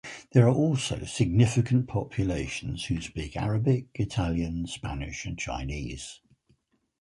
There 0.31 0.47
are 0.49 0.55
also 0.55 1.05
significant 1.05 1.87
populations 1.87 2.85
who 2.85 2.99
speak 3.01 3.37
Arabic, 3.37 3.85
Italian, 3.99 4.65
Spanish 4.65 5.27
and 5.27 5.37
Chinese. 5.37 6.21